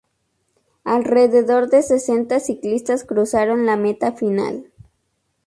[0.83, 4.71] Alrededor de sesenta ciclistas cruzaron la meta final.